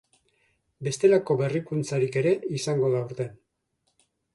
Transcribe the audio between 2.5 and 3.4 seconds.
izango da aurten.